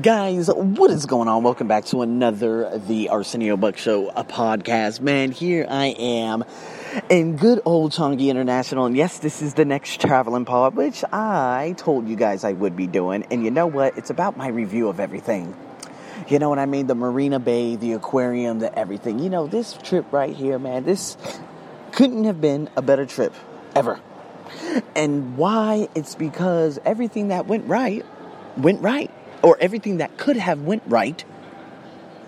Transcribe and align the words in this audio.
Guys, 0.00 0.48
what 0.48 0.90
is 0.90 1.04
going 1.04 1.28
on? 1.28 1.42
Welcome 1.42 1.68
back 1.68 1.84
to 1.86 2.00
another 2.00 2.78
The 2.78 3.10
Arsenio 3.10 3.58
Buck 3.58 3.76
Show, 3.76 4.08
a 4.08 4.24
podcast. 4.24 5.02
Man, 5.02 5.32
here 5.32 5.66
I 5.68 5.88
am 5.88 6.44
in 7.10 7.36
good 7.36 7.60
old 7.66 7.92
Changi 7.92 8.28
International. 8.28 8.86
And 8.86 8.96
yes, 8.96 9.18
this 9.18 9.42
is 9.42 9.52
the 9.52 9.66
next 9.66 10.00
traveling 10.00 10.46
pod, 10.46 10.76
which 10.76 11.04
I 11.12 11.74
told 11.76 12.08
you 12.08 12.16
guys 12.16 12.42
I 12.42 12.52
would 12.52 12.74
be 12.74 12.86
doing. 12.86 13.26
And 13.30 13.44
you 13.44 13.50
know 13.50 13.66
what? 13.66 13.98
It's 13.98 14.08
about 14.08 14.38
my 14.38 14.48
review 14.48 14.88
of 14.88 14.98
everything. 14.98 15.54
You 16.26 16.38
know 16.38 16.48
what 16.48 16.58
I 16.58 16.64
mean? 16.64 16.86
The 16.86 16.94
Marina 16.94 17.38
Bay, 17.38 17.76
the 17.76 17.92
aquarium, 17.92 18.60
the 18.60 18.76
everything. 18.78 19.18
You 19.18 19.28
know, 19.28 19.46
this 19.46 19.74
trip 19.82 20.10
right 20.10 20.34
here, 20.34 20.58
man, 20.58 20.84
this 20.84 21.18
couldn't 21.92 22.24
have 22.24 22.40
been 22.40 22.70
a 22.76 22.80
better 22.80 23.04
trip 23.04 23.34
ever. 23.76 24.00
And 24.96 25.36
why? 25.36 25.88
It's 25.94 26.14
because 26.14 26.78
everything 26.82 27.28
that 27.28 27.46
went 27.46 27.66
right 27.68 28.06
went 28.56 28.80
right 28.80 29.10
or 29.42 29.56
everything 29.60 29.98
that 29.98 30.16
could 30.16 30.36
have 30.36 30.62
went 30.62 30.82
right 30.86 31.24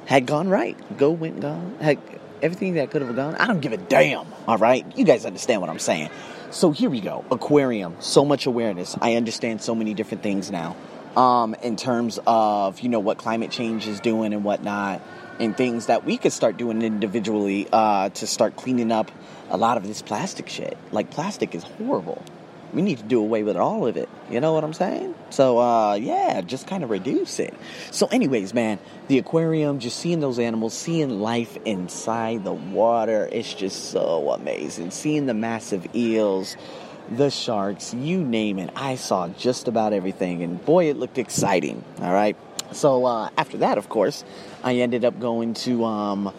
had 0.07 0.27
gone 0.27 0.48
right. 0.48 0.77
Go 0.98 1.11
went 1.11 1.41
gone. 1.41 1.77
Had, 1.80 1.98
everything 2.43 2.75
that 2.75 2.91
could 2.91 3.02
have 3.02 3.16
gone. 3.16 3.34
I 3.37 3.47
don't 3.47 3.61
give 3.61 3.73
a 3.73 3.77
damn. 3.79 4.27
All 4.47 4.59
right, 4.59 4.87
you 4.97 5.05
guys 5.05 5.25
understand 5.25 5.61
what 5.61 5.70
I'm 5.70 5.79
saying. 5.79 6.11
So 6.51 6.70
here 6.70 6.91
we 6.91 7.01
go. 7.01 7.25
Aquarium. 7.30 7.97
So 8.01 8.25
much 8.25 8.47
awareness. 8.47 8.97
I 9.01 9.15
understand 9.15 9.62
so 9.62 9.75
many 9.75 9.95
different 9.95 10.23
things 10.23 10.51
now. 10.51 10.77
Um, 11.16 11.55
in 11.62 11.77
terms 11.77 12.19
of 12.27 12.80
you 12.80 12.89
know 12.89 12.98
what 12.98 13.19
climate 13.19 13.51
change 13.51 13.87
is 13.87 14.01
doing 14.01 14.34
and 14.34 14.45
whatnot, 14.45 15.01
and 15.41 15.56
things 15.56 15.87
that 15.87 16.05
we 16.05 16.19
could 16.19 16.33
start 16.33 16.56
doing 16.56 16.83
individually 16.83 17.69
uh, 17.73 18.11
to 18.11 18.27
start 18.27 18.56
cleaning 18.56 18.92
up 18.92 19.11
a 19.48 19.56
lot 19.56 19.77
of 19.77 19.87
this 19.87 20.03
plastic 20.03 20.48
shit. 20.48 20.77
Like 20.92 21.11
plastic 21.11 21.55
is 21.55 21.62
horrible 21.62 22.23
we 22.74 22.83
need 22.83 22.98
to 22.98 23.05
do 23.05 23.20
away 23.20 23.42
with 23.42 23.56
all 23.56 23.87
of 23.87 23.96
it. 23.96 24.09
You 24.30 24.41
know 24.41 24.52
what 24.52 24.64
I'm 24.64 24.73
saying? 24.73 25.14
So, 25.30 25.59
uh, 25.59 25.95
yeah, 25.95 26.41
just 26.41 26.66
kind 26.66 26.83
of 26.83 26.91
reduce 26.91 27.38
it. 27.38 27.55
So, 27.91 28.06
anyways, 28.06 28.52
man, 28.52 28.78
the 29.09 29.19
aquarium, 29.19 29.78
just 29.78 29.98
seeing 29.98 30.20
those 30.20 30.38
animals, 30.38 30.74
seeing 30.74 31.20
life 31.20 31.56
inside 31.64 32.44
the 32.44 32.53
water, 32.53 33.28
it's 33.31 33.55
just 33.55 33.91
so 33.91 34.31
amazing. 34.31 34.91
Seeing 34.91 35.27
the 35.27 35.34
massive 35.34 35.94
eels, 35.94 36.56
the 37.11 37.31
sharks, 37.31 37.94
you 37.94 38.22
name 38.22 38.58
it. 38.58 38.70
I 38.75 38.97
saw 38.97 39.28
just 39.28 39.69
about 39.69 39.92
everything, 39.92 40.42
and 40.42 40.62
boy, 40.64 40.91
it 40.91 40.97
looked 40.97 41.19
exciting. 41.19 41.84
All 42.00 42.12
right. 42.12 42.36
So, 42.72 43.05
uh, 43.05 43.28
after 43.38 43.59
that, 43.59 43.78
of 43.78 43.88
course, 43.88 44.25
I 44.64 44.77
ended 44.77 45.05
up 45.05 45.20
going 45.20 45.55
to, 45.55 45.84
um, 45.84 46.34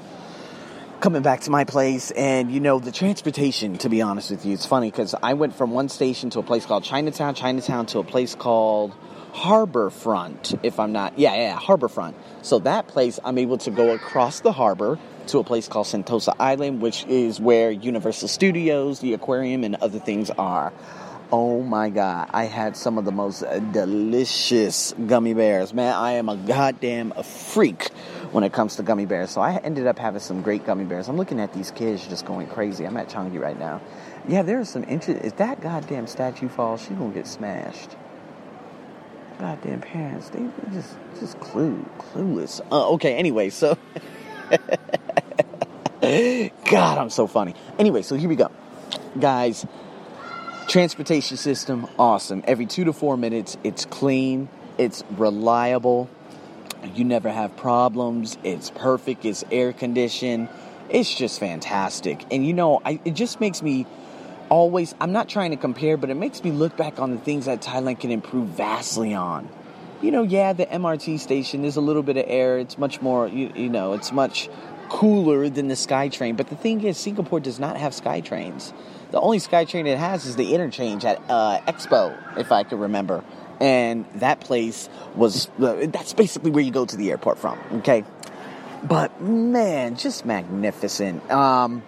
coming 1.06 1.22
back 1.22 1.42
to 1.42 1.52
my 1.52 1.64
place 1.64 2.09
and 2.09 2.52
you 2.52 2.59
know 2.59 2.80
the 2.80 2.92
transportation 2.92 3.78
to 3.78 3.89
be 3.89 4.02
honest 4.02 4.31
with 4.31 4.44
you 4.44 4.56
it's 4.56 4.66
funny 4.66 4.89
because 4.89 5.14
i 5.22 5.36
went 5.36 5.53
from 5.53 5.70
one 5.70 5.88
station 5.88 6.31
to 6.31 6.39
a 6.39 6.42
place 6.42 6.66
called 6.66 6.84
chinatown 6.84 7.36
chinatown 7.36 7.86
to 7.86 8.00
a 8.00 8.03
place 8.03 8.34
called 8.34 8.92
harborfront 9.31 10.59
if 10.64 10.80
i'm 10.80 10.94
not 10.94 11.20
yeah 11.20 11.36
yeah 11.36 11.59
harborfront. 11.59 12.16
So 12.42 12.58
that 12.58 12.88
place 12.88 13.20
i'm 13.23 13.38
able 13.38 13.59
to 13.59 13.70
go 13.70 13.94
across 13.94 14.39
the 14.39 14.52
harbor 14.52 14.98
to 15.28 15.38
a 15.38 15.44
place 15.44 15.67
called 15.67 15.86
sentosa 15.86 16.36
island 16.39 16.81
which 16.81 17.06
is 17.06 17.39
where 17.39 17.70
universal 17.70 18.28
studios 18.28 19.00
the 19.00 19.14
aquarium 19.14 19.64
and 19.64 19.76
other 19.76 20.00
things 20.00 20.31
are. 20.31 20.73
Oh 21.31 21.61
my 21.64 21.89
god, 21.89 22.30
I 22.33 22.45
had 22.45 22.78
some 22.78 23.00
of 23.00 23.06
the 23.06 23.11
most 23.11 23.44
delicious 23.73 24.94
gummy 25.08 25.33
bears. 25.33 25.73
Man, 25.73 25.94
I 25.94 26.14
am 26.14 26.30
a 26.30 26.38
goddamn 26.38 27.14
freak 27.23 27.89
when 28.36 28.44
it 28.44 28.52
comes 28.52 28.75
to 28.75 28.83
gummy 28.83 29.05
bears. 29.05 29.31
So 29.31 29.39
I 29.39 29.55
ended 29.64 29.88
up 29.88 29.97
having 29.97 30.19
some 30.19 30.41
great 30.41 30.66
gummy 30.66 30.83
bears. 30.83 31.08
I'm 31.08 31.16
looking 31.16 31.39
at 31.39 31.53
these 31.53 31.72
kids 31.72 32.05
just 32.05 32.25
going 32.25 32.47
crazy. 32.47 32.83
I'm 32.86 32.97
at 32.97 33.08
Changi 33.08 33.39
right 33.39 33.58
now. 33.58 33.80
Yeah, 34.27 34.42
there's 34.42 34.67
some 34.67 34.83
interest. 34.83 35.23
If 35.23 35.38
that 35.38 35.61
goddamn 35.61 36.05
statue 36.05 36.50
falls, 36.50 36.81
she 36.81 36.89
gonna 36.89 37.14
get 37.14 37.27
smashed. 37.27 37.95
Goddamn 39.39 39.80
parents, 39.80 40.27
they 40.31 40.45
just 40.73 40.97
just 41.17 41.39
clue 41.39 41.86
clueless. 41.97 42.59
Uh, 42.69 42.89
okay, 42.95 43.16
anyway, 43.16 43.50
so 43.50 43.77
God, 46.02 46.97
I'm 46.97 47.09
so 47.09 47.27
funny. 47.27 47.55
Anyway, 47.80 48.02
so 48.02 48.16
here 48.17 48.27
we 48.27 48.36
go, 48.36 48.52
guys 49.17 49.65
Transportation 50.67 51.37
system, 51.37 51.87
awesome. 51.98 52.43
Every 52.45 52.65
two 52.65 52.83
to 52.86 52.92
four 52.92 53.17
minutes, 53.17 53.55
it's 53.64 53.86
clean, 53.86 54.49
it's 54.77 55.04
reliable, 55.11 56.10
you 56.94 57.04
never 57.04 57.32
have 57.32 57.56
problems, 57.58 58.38
it's 58.44 58.70
perfect, 58.70 59.26
it's 59.26 59.44
air 59.52 59.73
conditioned, 59.73 60.50
it's 60.90 61.14
just 61.14 61.40
fantastic. 61.40 62.26
And 62.32 62.46
you 62.46 62.54
know, 62.54 62.82
I, 62.86 63.00
it 63.06 63.12
just 63.12 63.40
makes 63.40 63.62
me 63.62 63.86
always, 64.50 64.94
I'm 65.02 65.12
not 65.12 65.28
trying 65.28 65.52
to 65.52 65.58
compare, 65.58 65.98
but 65.98 66.10
it 66.10 66.16
makes 66.16 66.44
me 66.44 66.52
look 66.52 66.78
back 66.78 67.00
on 67.00 67.12
the 67.12 67.18
things 67.18 67.46
that 67.46 67.62
Thailand 67.62 68.00
can 68.00 68.12
improve 68.12 68.50
vastly 68.50 69.14
on. 69.14 69.50
You 70.02 70.12
know, 70.12 70.23
yeah, 70.23 70.54
the 70.54 70.66
MRT 70.66 71.20
station, 71.20 71.62
there's 71.62 71.78
a 71.78 71.82
little 71.82 72.04
bit 72.04 72.18
of 72.18 72.26
air, 72.28 72.58
it's 72.60 72.78
much 72.78 73.02
more, 73.02 73.28
you, 73.28 73.52
you 73.56 73.70
know, 73.70 73.94
it's 73.94 74.12
much 74.12 74.50
cooler 74.90 75.50
than 75.50 75.67
the 75.67 75.73
SkyTrain. 75.73 76.38
But 76.38 76.48
the 76.48 76.56
thing 76.56 76.84
is, 76.84 76.98
Singapore 76.98 77.40
does 77.40 77.60
not 77.60 77.78
have 77.78 77.94
SkyTrains. 77.94 78.73
The 79.12 79.20
only 79.20 79.40
SkyTrain 79.40 79.88
it 79.88 79.98
has 79.98 80.26
is 80.26 80.36
the 80.36 80.54
interchange 80.54 81.06
at 81.06 81.22
uh, 81.30 81.60
Expo, 81.67 82.16
if 82.38 82.52
I 82.52 82.64
can 82.64 82.80
remember. 82.80 83.23
And 83.60 84.05
that 84.16 84.42
place 84.42 84.89
was, 85.16 85.48
uh, 85.61 85.88
that's 85.88 86.14
basically 86.14 86.52
where 86.52 86.64
you 86.64 86.71
go 86.71 86.86
to 86.86 86.98
the 86.98 87.11
airport 87.11 87.38
from, 87.38 87.60
okay? 87.73 88.04
But 88.83 89.21
man, 89.21 89.95
just 89.95 90.26
magnificent. 90.26 91.30
Um, 91.32 91.83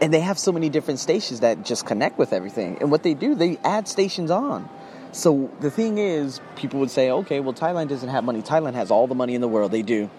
and 0.00 0.12
they 0.12 0.20
have 0.20 0.38
so 0.38 0.52
many 0.52 0.68
different 0.68 1.00
stations 1.00 1.40
that 1.40 1.64
just 1.64 1.86
connect 1.86 2.18
with 2.18 2.32
everything. 2.32 2.78
And 2.80 2.90
what 2.90 3.02
they 3.02 3.14
do, 3.14 3.34
they 3.34 3.58
add 3.64 3.88
stations 3.88 4.30
on. 4.30 4.68
So 5.12 5.50
the 5.60 5.70
thing 5.70 5.98
is, 5.98 6.40
people 6.56 6.80
would 6.80 6.90
say, 6.90 7.10
okay, 7.10 7.38
well, 7.38 7.54
Thailand 7.54 7.88
doesn't 7.88 8.08
have 8.08 8.24
money. 8.24 8.42
Thailand 8.42 8.74
has 8.74 8.90
all 8.90 9.06
the 9.06 9.14
money 9.14 9.36
in 9.36 9.40
the 9.40 9.48
world. 9.48 9.70
They 9.70 9.82
do. 9.82 10.10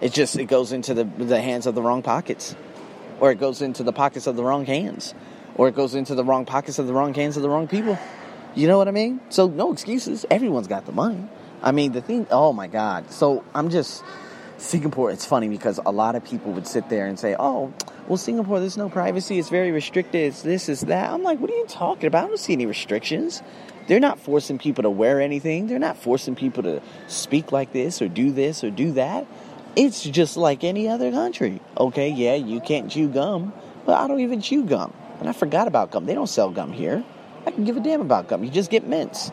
It 0.00 0.12
just 0.12 0.36
it 0.36 0.44
goes 0.44 0.70
into 0.70 0.94
the 0.94 1.02
the 1.04 1.40
hands 1.40 1.66
of 1.66 1.74
the 1.74 1.82
wrong 1.82 2.02
pockets, 2.02 2.54
or 3.18 3.32
it 3.32 3.40
goes 3.40 3.60
into 3.62 3.82
the 3.82 3.92
pockets 3.92 4.28
of 4.28 4.36
the 4.36 4.44
wrong 4.44 4.64
hands, 4.64 5.12
or 5.56 5.66
it 5.66 5.74
goes 5.74 5.96
into 5.96 6.14
the 6.14 6.22
wrong 6.22 6.44
pockets 6.44 6.78
of 6.78 6.86
the 6.86 6.92
wrong 6.92 7.12
hands 7.14 7.36
of 7.36 7.42
the 7.42 7.48
wrong 7.48 7.66
people. 7.66 7.98
You 8.54 8.66
know 8.66 8.78
what 8.78 8.88
I 8.88 8.92
mean? 8.92 9.20
So 9.28 9.46
no 9.46 9.72
excuses. 9.72 10.26
Everyone's 10.30 10.66
got 10.66 10.86
the 10.86 10.92
money. 10.92 11.24
I 11.62 11.72
mean 11.72 11.92
the 11.92 12.00
thing. 12.00 12.26
Oh 12.30 12.52
my 12.52 12.66
God. 12.66 13.10
So 13.10 13.44
I'm 13.54 13.70
just 13.70 14.02
Singapore. 14.58 15.10
It's 15.10 15.24
funny 15.24 15.48
because 15.48 15.78
a 15.84 15.92
lot 15.92 16.16
of 16.16 16.24
people 16.24 16.52
would 16.52 16.66
sit 16.66 16.88
there 16.88 17.06
and 17.06 17.18
say, 17.18 17.36
"Oh, 17.38 17.72
well, 18.08 18.16
Singapore, 18.16 18.60
there's 18.60 18.76
no 18.76 18.88
privacy. 18.88 19.38
It's 19.38 19.48
very 19.48 19.70
restricted. 19.70 20.22
It's 20.22 20.42
this, 20.42 20.68
is 20.68 20.82
that." 20.82 21.10
I'm 21.10 21.22
like, 21.22 21.40
"What 21.40 21.50
are 21.50 21.56
you 21.56 21.66
talking 21.66 22.06
about? 22.06 22.24
I 22.24 22.28
don't 22.28 22.38
see 22.38 22.52
any 22.52 22.66
restrictions." 22.66 23.42
They're 23.86 24.00
not 24.00 24.18
forcing 24.20 24.58
people 24.58 24.82
to 24.82 24.90
wear 24.90 25.20
anything. 25.20 25.66
They're 25.66 25.78
not 25.78 25.96
forcing 25.96 26.34
people 26.34 26.62
to 26.64 26.82
speak 27.06 27.52
like 27.52 27.72
this 27.72 28.02
or 28.02 28.08
do 28.08 28.30
this 28.30 28.62
or 28.62 28.70
do 28.70 28.92
that. 28.92 29.26
It's 29.76 30.02
just 30.02 30.36
like 30.36 30.62
any 30.62 30.88
other 30.88 31.10
country. 31.10 31.60
Okay, 31.78 32.10
yeah, 32.10 32.34
you 32.34 32.60
can't 32.60 32.90
chew 32.90 33.08
gum, 33.08 33.52
but 33.86 33.98
I 33.98 34.06
don't 34.06 34.20
even 34.20 34.42
chew 34.42 34.64
gum. 34.64 34.92
And 35.20 35.28
I 35.28 35.32
forgot 35.32 35.68
about 35.68 35.90
gum. 35.90 36.04
They 36.04 36.14
don't 36.14 36.28
sell 36.28 36.50
gum 36.50 36.72
here. 36.72 37.02
I 37.48 37.50
can 37.50 37.64
give 37.64 37.78
a 37.78 37.80
damn 37.80 38.02
about 38.02 38.28
gum. 38.28 38.44
You 38.44 38.50
just 38.50 38.70
get 38.70 38.86
mints. 38.86 39.32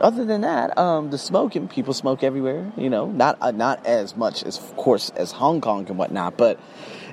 Other 0.00 0.24
than 0.24 0.40
that, 0.40 0.78
um, 0.78 1.10
the 1.10 1.18
smoking, 1.18 1.68
people 1.68 1.92
smoke 1.92 2.22
everywhere. 2.22 2.72
You 2.74 2.88
know, 2.88 3.04
not 3.04 3.36
uh, 3.42 3.50
not 3.50 3.84
as 3.84 4.16
much 4.16 4.42
as, 4.44 4.56
of 4.56 4.76
course, 4.76 5.10
as 5.10 5.32
Hong 5.32 5.60
Kong 5.60 5.86
and 5.90 5.98
whatnot, 5.98 6.38
but 6.38 6.58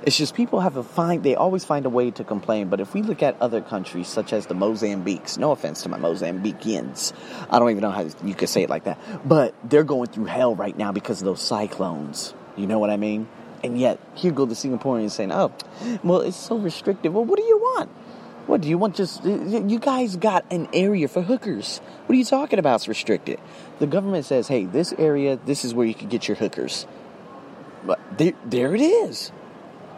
it's 0.03 0.17
just 0.17 0.33
people 0.33 0.61
have 0.61 0.77
a 0.77 0.83
find. 0.83 1.21
They 1.21 1.35
always 1.35 1.65
find 1.65 1.85
a 1.85 1.89
way 1.89 2.11
to 2.11 2.23
complain. 2.23 2.69
But 2.69 2.79
if 2.79 2.93
we 2.93 3.01
look 3.01 3.21
at 3.21 3.35
other 3.41 3.59
countries, 3.59 4.07
such 4.07 4.31
as 4.31 4.45
the 4.45 4.53
Mozambiques, 4.55 5.37
no 5.37 5.51
offense 5.51 5.83
to 5.83 5.89
my 5.89 5.99
Mozambiqueans, 5.99 7.11
I 7.49 7.59
don't 7.59 7.71
even 7.71 7.81
know 7.81 7.91
how 7.91 8.07
you 8.23 8.35
could 8.35 8.47
say 8.47 8.63
it 8.63 8.69
like 8.69 8.85
that, 8.85 8.97
but 9.27 9.53
they're 9.65 9.83
going 9.83 10.07
through 10.07 10.25
hell 10.25 10.55
right 10.55 10.77
now 10.77 10.93
because 10.93 11.19
of 11.21 11.25
those 11.25 11.41
cyclones. 11.41 12.33
You 12.55 12.67
know 12.67 12.79
what 12.79 12.89
I 12.89 12.95
mean? 12.95 13.27
And 13.65 13.77
yet, 13.77 13.99
here 14.13 14.31
go 14.31 14.45
the 14.45 14.55
Singaporeans 14.55 15.11
saying, 15.11 15.33
"Oh, 15.33 15.51
well, 16.05 16.21
it's 16.21 16.37
so 16.37 16.55
restrictive." 16.57 17.13
Well, 17.13 17.25
what 17.25 17.37
do 17.37 17.43
you 17.43 17.57
want? 17.57 17.89
What 18.47 18.61
do 18.61 18.69
you 18.69 18.78
want? 18.78 18.95
Just 18.95 19.23
you 19.23 19.79
guys 19.79 20.16
got 20.17 20.45
an 20.51 20.67
area 20.73 21.07
for 21.07 21.22
hookers. 21.22 21.79
What 22.06 22.13
are 22.13 22.17
you 22.17 22.25
talking 22.25 22.59
about? 22.59 22.75
It's 22.75 22.88
restricted. 22.88 23.39
The 23.79 23.88
government 23.88 24.25
says, 24.25 24.47
"Hey, 24.47 24.66
this 24.66 24.94
area, 24.97 25.39
this 25.45 25.66
is 25.66 25.73
where 25.73 25.85
you 25.85 25.95
can 25.95 26.09
get 26.09 26.28
your 26.28 26.37
hookers." 26.37 26.85
But 27.84 27.99
there, 28.17 28.34
there 28.46 28.75
it 28.75 28.81
is. 28.81 29.31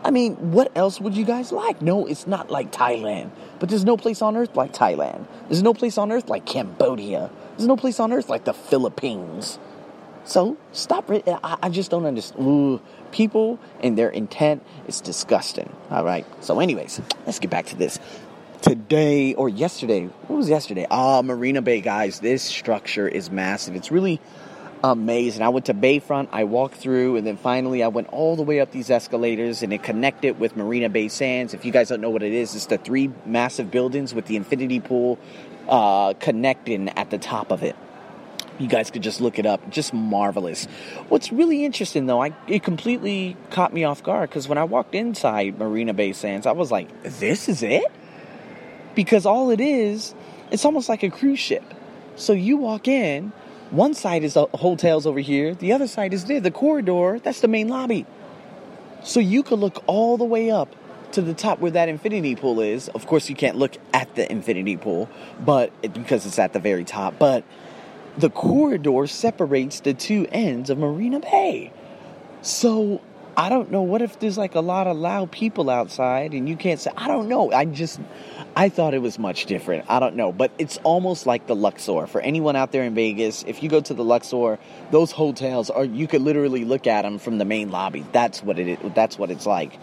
I 0.04 0.12
mean, 0.12 0.52
what 0.52 0.72
else 0.76 1.02
would 1.02 1.16
you 1.16 1.26
guys 1.26 1.52
like? 1.52 1.82
No, 1.82 2.06
it's 2.06 2.28
not 2.28 2.50
like 2.50 2.72
Thailand. 2.72 3.32
But 3.60 3.70
there's 3.70 3.84
no 3.84 3.98
place 3.98 4.22
on 4.22 4.38
earth 4.38 4.56
like 4.56 4.74
Thailand. 4.74 5.26
There's 5.50 5.64
no 5.64 5.74
place 5.74 5.98
on 5.98 6.12
earth 6.12 6.30
like 6.30 6.46
Cambodia. 6.46 7.30
There's 7.58 7.68
no 7.68 7.76
place 7.76 8.00
on 8.00 8.14
earth 8.14 8.30
like 8.30 8.46
the 8.46 8.54
Philippines. 8.54 9.60
So 10.24 10.58
stop 10.74 11.10
it. 11.10 11.28
I, 11.44 11.70
just 11.70 11.90
don't 11.90 12.06
understand. 12.06 12.46
Ooh, 12.46 12.82
people 13.12 13.60
and 13.82 13.98
their 13.98 14.10
intent 14.10 14.62
is 14.88 15.02
disgusting. 15.02 15.74
All 15.90 16.04
right. 16.04 16.26
So, 16.44 16.60
anyways, 16.60 17.02
let's 17.26 17.40
get 17.40 17.50
back 17.50 17.68
to 17.68 17.76
this. 17.76 17.98
Today 18.62 19.36
or 19.36 19.50
yesterday, 19.50 20.06
what 20.28 20.36
was 20.36 20.50
yesterday? 20.50 20.88
Ah, 20.90 21.22
Marina 21.22 21.62
Bay, 21.62 21.80
guys. 21.80 22.20
This 22.20 22.42
structure 22.42 23.08
is 23.08 23.30
massive. 23.30 23.76
It's 23.76 23.92
really 23.92 24.20
amazing. 24.84 25.44
I 25.44 25.50
went 25.50 25.68
to 25.68 25.74
Bayfront, 25.74 26.30
I 26.32 26.44
walked 26.44 26.76
through, 26.76 27.18
and 27.18 27.26
then 27.26 27.38
finally 27.38 27.84
I 27.84 27.88
went 27.88 28.10
all 28.10 28.36
the 28.36 28.44
way 28.44 28.60
up 28.60 28.72
these 28.72 28.90
escalators 28.90 29.62
and 29.64 29.72
it 29.74 29.84
connected 29.84 30.40
with 30.40 30.56
Marina 30.56 30.90
Bay 30.90 31.08
Sands. 31.08 31.54
If 31.54 31.66
you 31.66 31.72
guys 31.72 31.90
don't 31.90 32.02
know 32.02 32.10
what 32.10 32.24
it 32.24 32.34
is, 32.34 32.56
it's 32.56 32.66
the 32.66 32.78
three 32.78 33.12
massive 33.26 33.70
buildings 33.72 34.14
with 34.14 34.26
the 34.26 34.36
infinity 34.36 34.80
pool 34.80 35.20
uh, 35.70 36.14
connecting 36.20 36.90
at 36.90 37.10
the 37.10 37.18
top 37.18 37.52
of 37.52 37.64
it. 37.64 37.76
You 38.60 38.68
guys 38.68 38.90
could 38.90 39.04
just 39.04 39.22
look 39.22 39.38
it 39.38 39.46
up. 39.46 39.70
Just 39.70 39.94
marvelous. 39.94 40.66
What's 41.10 41.32
really 41.32 41.64
interesting 41.64 42.08
though, 42.08 42.24
I 42.24 42.34
it 42.48 42.64
completely 42.64 43.38
caught 43.52 43.72
me 43.72 43.84
off 43.84 44.02
guard 44.02 44.30
because 44.30 44.48
when 44.48 44.58
I 44.58 44.64
walked 44.64 44.96
inside 44.96 45.60
Marina 45.60 45.94
Bay 45.94 46.12
Sands, 46.12 46.48
I 46.48 46.54
was 46.54 46.72
like, 46.72 47.04
"This 47.04 47.50
is 47.50 47.62
it," 47.62 47.86
because 48.98 49.28
all 49.28 49.52
it 49.52 49.62
is, 49.62 50.16
it's 50.50 50.66
almost 50.66 50.90
like 50.90 51.04
a 51.04 51.12
cruise 51.12 51.38
ship. 51.38 51.64
So 52.16 52.34
you 52.34 52.58
walk 52.58 52.88
in, 52.88 53.32
one 53.70 53.94
side 53.94 54.24
is 54.24 54.34
hotels 54.34 55.06
over 55.06 55.20
here, 55.20 55.54
the 55.54 55.72
other 55.72 55.88
side 55.88 56.16
is 56.16 56.26
there. 56.26 56.40
The 56.40 56.50
corridor, 56.50 57.20
that's 57.20 57.42
the 57.42 57.48
main 57.48 57.68
lobby. 57.68 58.08
So 59.04 59.20
you 59.20 59.44
could 59.44 59.60
look 59.60 59.84
all 59.86 60.18
the 60.18 60.26
way 60.26 60.50
up 60.50 60.76
to 61.12 61.22
the 61.22 61.36
top 61.36 61.60
where 61.60 61.70
that 61.70 61.90
infinity 61.90 62.36
pool 62.36 62.60
is. 62.60 62.88
Of 62.90 63.06
course, 63.06 63.30
you 63.30 63.36
can't 63.36 63.56
look 63.56 63.78
at 63.94 64.16
the 64.16 64.30
infinity 64.32 64.78
pool, 64.78 65.08
but 65.46 65.72
because 65.94 66.26
it's 66.26 66.40
at 66.40 66.54
the 66.54 66.60
very 66.60 66.84
top. 66.84 67.20
But 67.20 67.44
the 68.18 68.32
corridor 68.32 69.06
separates 69.06 69.82
the 69.82 69.94
two 69.94 70.26
ends 70.32 70.72
of 70.72 70.80
Marina 70.80 71.20
Bay. 71.20 71.72
So 72.42 73.00
I 73.38 73.50
don't 73.50 73.70
know. 73.70 73.84
What 73.84 74.02
if 74.02 74.20
there's 74.20 74.40
like 74.40 74.56
a 74.56 74.62
lot 74.62 74.88
of 74.88 74.98
loud 74.98 75.32
people 75.32 75.70
outside 75.70 76.34
and 76.34 76.50
you 76.50 76.56
can't 76.56 76.80
say? 76.80 76.90
I 76.98 77.08
don't 77.08 77.28
know. 77.30 77.52
I 77.52 77.66
just 77.66 78.00
I 78.58 78.70
thought 78.70 78.96
it 78.96 79.04
was 79.04 79.20
much 79.20 79.46
different. 79.46 79.86
I 79.88 80.00
don't 80.00 80.16
know, 80.16 80.32
but 80.32 80.50
it's 80.58 80.78
almost 80.78 81.28
like 81.28 81.46
the 81.46 81.56
Luxor. 81.56 82.08
For 82.08 82.20
anyone 82.20 82.56
out 82.56 82.72
there 82.72 82.82
in 82.82 82.96
Vegas, 82.96 83.44
if 83.46 83.62
you 83.62 83.70
go 83.70 83.82
to 83.82 83.94
the 83.94 84.04
Luxor, 84.04 84.58
those 84.90 85.12
hotels 85.12 85.70
are 85.70 85.86
you 85.86 86.08
could 86.08 86.24
literally 86.24 86.66
look 86.66 86.88
at 86.88 87.04
them 87.04 87.20
from 87.20 87.38
the 87.38 87.46
main 87.46 87.70
lobby. 87.70 88.04
That's 88.12 88.42
what 88.42 88.58
it 88.58 88.68
is. 88.68 88.80
That's 88.96 89.20
what 89.20 89.30
it's 89.30 89.46
like. 89.46 89.78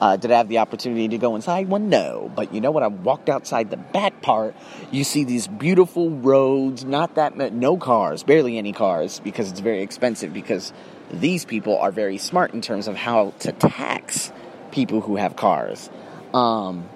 Uh, 0.00 0.16
did 0.16 0.30
I 0.30 0.38
have 0.38 0.46
the 0.46 0.58
opportunity 0.58 1.08
to 1.08 1.18
go 1.18 1.34
inside 1.34 1.68
one? 1.68 1.88
No. 1.88 2.30
But 2.32 2.54
you 2.54 2.60
know 2.60 2.70
what? 2.70 2.84
I 2.84 2.86
walked 2.86 3.28
outside 3.28 3.68
the 3.68 3.76
back 3.76 4.22
part. 4.22 4.54
You 4.92 5.02
see 5.02 5.24
these 5.24 5.48
beautiful 5.48 6.08
roads, 6.08 6.84
not 6.84 7.16
that 7.16 7.36
many, 7.36 7.50
no 7.50 7.78
cars, 7.78 8.22
barely 8.22 8.58
any 8.58 8.72
cars 8.72 9.18
because 9.18 9.50
it's 9.50 9.58
very 9.58 9.82
expensive 9.82 10.32
because 10.32 10.72
these 11.10 11.44
people 11.44 11.76
are 11.78 11.90
very 11.90 12.16
smart 12.16 12.54
in 12.54 12.60
terms 12.60 12.86
of 12.86 12.94
how 12.94 13.34
to 13.40 13.50
tax 13.50 14.30
people 14.70 15.00
who 15.00 15.16
have 15.16 15.34
cars. 15.34 15.90
Um, 16.32 16.88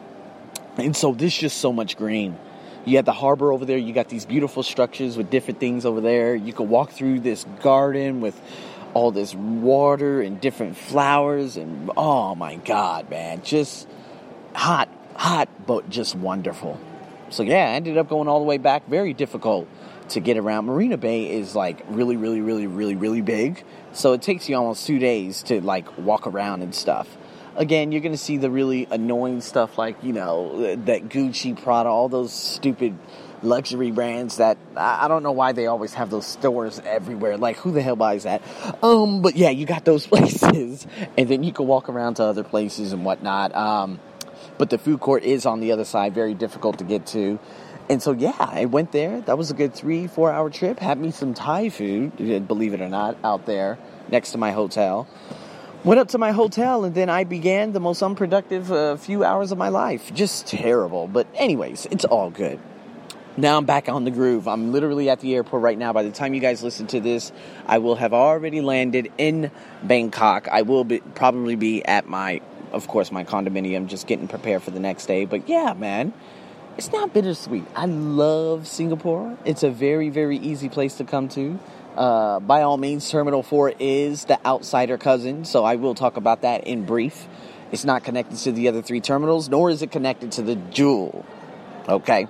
and 0.77 0.97
so 0.97 1.13
there's 1.13 1.37
just 1.37 1.59
so 1.59 1.73
much 1.73 1.97
green. 1.97 2.39
You 2.85 2.97
have 2.97 3.07
the 3.07 3.13
harbor 3.13 3.53
over 3.53 3.65
there. 3.65 3.79
You 3.79 3.95
got 3.95 4.09
these 4.09 4.27
beautiful 4.27 4.63
structures 4.63 5.17
with 5.17 5.31
different 5.31 5.59
things 5.59 5.87
over 5.87 6.01
there. 6.01 6.35
You 6.35 6.53
could 6.53 6.69
walk 6.69 6.91
through 6.91 7.21
this 7.21 7.47
garden 7.63 8.21
with 8.21 8.39
all 8.95 9.11
this 9.11 9.35
water 9.35 10.23
and 10.23 10.41
different 10.41 10.77
flowers 10.77 11.57
and 11.57 11.91
oh 11.97 12.35
my 12.37 12.55
god 12.57 13.11
man 13.11 13.43
just 13.43 13.89
hot 14.55 14.89
hot 15.17 15.49
but 15.67 15.91
just 15.91 16.15
wonderful 16.15 16.79
so 17.29 17.43
yeah 17.43 17.67
i 17.67 17.73
ended 17.73 17.99
up 17.99 18.09
going 18.09 18.29
all 18.29 18.39
the 18.39 18.45
way 18.45 18.57
back 18.57 18.87
very 18.89 19.13
difficult 19.13 19.69
to 20.09 20.21
get 20.21 20.37
around 20.37 20.65
marina 20.65 20.97
bay 20.97 21.29
is 21.29 21.57
like 21.57 21.85
really 21.89 22.17
really 22.17 22.41
really 22.41 22.69
really 22.69 22.95
really 22.95 23.21
big 23.21 23.65
so 23.93 24.13
it 24.13 24.23
takes 24.23 24.49
you 24.49 24.57
almost 24.57 24.87
two 24.87 25.01
days 25.01 25.43
to 25.43 25.61
like 25.61 25.99
walk 25.99 26.27
around 26.27 26.63
and 26.63 26.75
stuff 26.75 27.09
again 27.57 27.93
you're 27.93 28.01
gonna 28.01 28.17
see 28.17 28.37
the 28.37 28.51
really 28.51 28.87
annoying 28.91 29.41
stuff 29.41 29.79
like 29.79 30.03
you 30.03 30.13
know 30.13 30.77
that 30.77 31.09
gucci 31.09 31.61
prada 31.61 31.89
all 31.89 32.09
those 32.09 32.33
stupid 32.33 32.99
luxury 33.45 33.91
brands 33.91 34.39
that 34.39 34.59
I 34.77 35.07
don't 35.07 35.23
know 35.23 35.33
why 35.33 35.53
they 35.53 35.67
always 35.67 35.95
have 35.95 36.11
those 36.11 36.27
stores 36.27 36.81
everywhere. 36.85 37.37
Like, 37.37 37.57
who 37.59 37.73
the 37.73 37.83
hell 37.83 37.97
buys 37.97 38.25
that? 38.25 38.43
Um, 38.83 39.23
but 39.23 39.37
yeah, 39.37 39.51
you 39.51 39.67
got 39.67 39.85
those 39.85 40.07
places, 40.15 40.87
and 41.17 41.29
then 41.29 41.43
you 41.45 41.53
can 41.53 41.67
walk 41.67 41.89
around 41.89 42.15
to 42.15 42.25
other 42.25 42.45
places 42.45 42.93
and 42.93 43.05
whatnot. 43.05 43.55
Um, 43.55 44.01
but 44.59 44.71
the 44.71 44.79
food 44.79 45.01
court 45.01 45.23
is 45.25 45.47
on 45.47 45.61
the 45.61 45.73
other 45.73 45.85
side, 45.85 46.15
very 46.15 46.35
difficult 46.35 46.79
to 46.79 46.85
get 46.85 47.07
to. 47.09 47.39
And 47.89 48.03
so, 48.03 48.13
yeah, 48.13 48.35
I 48.39 48.65
went 48.65 48.93
there. 48.93 49.21
That 49.21 49.37
was 49.37 49.51
a 49.51 49.55
good 49.55 49.75
three, 49.75 50.07
four 50.07 50.33
hour 50.33 50.49
trip. 50.49 50.79
Had 50.79 50.99
me 50.99 51.11
some 51.11 51.35
Thai 51.35 51.69
food, 51.69 52.17
believe 52.49 52.73
it 52.73 52.81
or 52.81 52.89
not, 52.89 53.19
out 53.23 53.45
there 53.45 53.79
next 54.09 54.33
to 54.33 54.39
my 54.39 54.53
hotel. 54.53 55.07
Went 55.85 56.01
up 56.01 56.09
to 56.09 56.19
my 56.19 56.33
hotel 56.33 56.85
and 56.85 56.95
then 56.95 57.11
I 57.11 57.25
began 57.25 57.73
the 57.73 57.81
most 57.81 58.03
unproductive 58.03 58.73
uh, 58.73 58.97
few 58.97 59.23
hours 59.23 59.53
of 59.53 59.59
my 59.59 59.69
life. 59.69 60.13
Just 60.15 60.47
terrible. 60.47 61.07
But, 61.07 61.27
anyways, 61.35 61.87
it's 61.91 62.07
all 62.07 62.31
good 62.31 62.59
now 63.37 63.59
I'm 63.59 63.65
back 63.65 63.89
on 63.89 64.05
the 64.05 64.11
groove. 64.11 64.47
I'm 64.47 64.73
literally 64.73 65.11
at 65.11 65.21
the 65.21 65.35
airport 65.35 65.63
right 65.63 65.77
now. 65.77 65.93
By 65.93 66.03
the 66.03 66.11
time 66.11 66.35
you 66.35 66.41
guys 66.41 66.63
listen 66.63 66.87
to 66.89 67.01
this, 67.01 67.33
I 67.67 67.79
will 67.79 67.97
have 67.97 68.13
already 68.13 68.61
landed 68.61 69.11
in 69.19 69.51
Bangkok. 69.83 70.49
I 70.49 70.63
will 70.63 70.85
be, 70.85 71.01
probably 71.15 71.57
be 71.57 71.85
at 71.85 72.09
my, 72.09 72.41
of 72.73 72.87
course, 72.87 73.11
my 73.11 73.25
condominium, 73.25 73.87
just 73.87 74.07
getting 74.07 74.29
prepared 74.29 74.63
for 74.63 74.71
the 74.71 74.81
next 74.81 75.07
day. 75.07 75.25
But 75.25 75.49
yeah, 75.49 75.75
man, 75.75 76.13
it's 76.77 76.91
not 76.93 77.13
bittersweet. 77.13 77.65
I 77.77 77.87
love 77.87 78.67
Singapore. 78.67 79.39
It's 79.45 79.63
a 79.63 79.71
very, 79.71 80.11
very 80.11 80.39
easy 80.39 80.69
place 80.69 80.97
to 80.97 81.05
come 81.05 81.29
to. 81.31 81.59
Uh, 81.97 82.41
by 82.41 82.63
all 82.63 82.77
means, 82.77 83.09
Terminal 83.09 83.45
4 83.45 83.75
is 83.79 84.25
the 84.25 84.45
outsider 84.45 84.99
cousin, 84.99 85.45
so 85.45 85.65
I 85.65 85.77
will 85.77 85.95
talk 85.95 86.17
about 86.17 86.43
that 86.43 86.67
in 86.67 86.85
brief. 86.85 87.29
It's 87.71 87.85
not 87.85 88.03
connected 88.03 88.39
to 88.39 88.53
the 88.53 88.69
other 88.69 88.83
three 88.83 89.01
terminals, 89.01 89.49
nor 89.49 89.71
is 89.71 89.83
it 89.83 89.93
connected 89.93 90.33
to 90.33 90.43
the 90.43 90.57
Jewel. 90.57 91.25
Okay? 91.89 92.27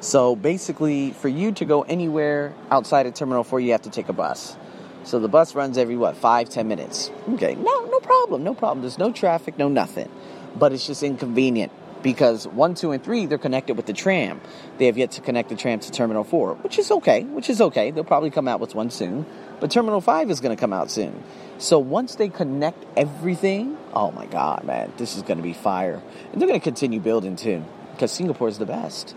So 0.00 0.34
basically, 0.34 1.12
for 1.12 1.28
you 1.28 1.52
to 1.52 1.64
go 1.64 1.82
anywhere 1.82 2.52
outside 2.70 3.06
of 3.06 3.14
Terminal 3.14 3.44
4, 3.44 3.60
you 3.60 3.72
have 3.72 3.82
to 3.82 3.90
take 3.90 4.08
a 4.08 4.12
bus. 4.12 4.56
So 5.04 5.20
the 5.20 5.28
bus 5.28 5.54
runs 5.54 5.78
every, 5.78 5.96
what, 5.96 6.16
five, 6.16 6.48
ten 6.48 6.66
minutes. 6.66 7.10
Okay, 7.28 7.54
no, 7.54 7.84
no 7.84 8.00
problem, 8.00 8.42
no 8.42 8.54
problem. 8.54 8.80
There's 8.80 8.98
no 8.98 9.12
traffic, 9.12 9.58
no 9.58 9.68
nothing. 9.68 10.10
But 10.56 10.72
it's 10.72 10.86
just 10.86 11.02
inconvenient 11.02 11.72
because 12.04 12.46
1, 12.46 12.74
2, 12.74 12.92
and 12.92 13.02
3, 13.02 13.26
they're 13.26 13.38
connected 13.38 13.76
with 13.76 13.86
the 13.86 13.94
tram. 13.94 14.40
They 14.76 14.86
have 14.86 14.98
yet 14.98 15.12
to 15.12 15.22
connect 15.22 15.48
the 15.48 15.56
tram 15.56 15.80
to 15.80 15.90
Terminal 15.90 16.22
4, 16.22 16.56
which 16.56 16.78
is 16.78 16.90
okay, 16.90 17.24
which 17.24 17.48
is 17.48 17.62
okay. 17.62 17.90
They'll 17.90 18.04
probably 18.04 18.30
come 18.30 18.46
out 18.46 18.60
with 18.60 18.74
one 18.74 18.90
soon. 18.90 19.24
But 19.58 19.70
Terminal 19.70 20.02
5 20.02 20.30
is 20.30 20.40
going 20.40 20.54
to 20.54 20.60
come 20.60 20.74
out 20.74 20.90
soon. 20.90 21.24
So 21.56 21.78
once 21.78 22.16
they 22.16 22.28
connect 22.28 22.84
everything, 22.94 23.78
oh 23.94 24.10
my 24.10 24.26
God, 24.26 24.64
man, 24.64 24.92
this 24.98 25.16
is 25.16 25.22
going 25.22 25.38
to 25.38 25.42
be 25.42 25.54
fire. 25.54 26.02
And 26.30 26.40
they're 26.40 26.46
going 26.46 26.60
to 26.60 26.64
continue 26.64 27.00
building 27.00 27.36
too 27.36 27.64
because 27.92 28.12
Singapore 28.12 28.48
is 28.48 28.58
the 28.58 28.66
best. 28.66 29.16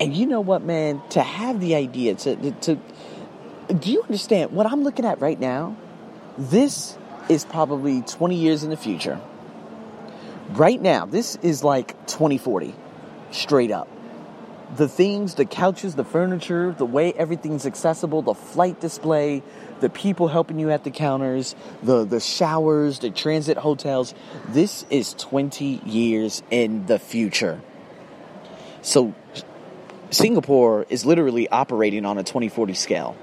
And 0.00 0.16
you 0.16 0.24
know 0.26 0.40
what, 0.40 0.62
man? 0.62 1.02
To 1.10 1.22
have 1.22 1.60
the 1.60 1.74
idea 1.74 2.14
to, 2.14 2.50
to 2.50 2.78
do 3.78 3.92
you 3.92 4.02
understand 4.02 4.52
what 4.52 4.66
I'm 4.66 4.84
looking 4.84 5.04
at 5.04 5.20
right 5.20 5.38
now? 5.38 5.76
This 6.38 6.96
is 7.28 7.44
probably 7.44 8.00
20 8.00 8.36
years 8.36 8.64
in 8.64 8.70
the 8.70 8.76
future. 8.76 9.20
Right 10.50 10.80
now, 10.80 11.06
this 11.06 11.36
is 11.42 11.64
like 11.64 12.06
2040, 12.06 12.74
straight 13.30 13.70
up. 13.70 13.88
The 14.76 14.88
things, 14.88 15.34
the 15.34 15.44
couches, 15.44 15.94
the 15.94 16.04
furniture, 16.04 16.74
the 16.76 16.86
way 16.86 17.12
everything's 17.12 17.66
accessible, 17.66 18.22
the 18.22 18.34
flight 18.34 18.80
display, 18.80 19.42
the 19.80 19.90
people 19.90 20.28
helping 20.28 20.58
you 20.58 20.70
at 20.70 20.84
the 20.84 20.90
counters, 20.90 21.54
the, 21.82 22.04
the 22.04 22.20
showers, 22.20 23.00
the 23.00 23.10
transit 23.10 23.56
hotels. 23.58 24.14
This 24.48 24.84
is 24.90 25.14
20 25.14 25.82
years 25.84 26.42
in 26.50 26.86
the 26.86 26.98
future. 26.98 27.60
So 28.82 29.14
Singapore 30.10 30.86
is 30.88 31.04
literally 31.04 31.48
operating 31.48 32.04
on 32.04 32.18
a 32.18 32.22
2040 32.22 32.74
scale. 32.74 33.16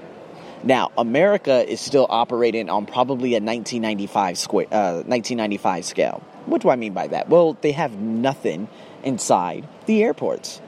Now, 0.62 0.90
America 0.96 1.68
is 1.68 1.80
still 1.80 2.06
operating 2.08 2.70
on 2.70 2.86
probably 2.86 3.34
a 3.34 3.40
1995 3.40 4.38
square, 4.38 4.66
uh, 4.70 5.02
1995 5.06 5.84
scale. 5.84 6.22
What 6.46 6.62
do 6.62 6.70
I 6.70 6.76
mean 6.76 6.92
by 6.92 7.08
that? 7.08 7.28
Well, 7.28 7.56
they 7.60 7.72
have 7.72 7.98
nothing 7.98 8.68
inside 9.02 9.66
the 9.86 10.02
airports. 10.02 10.60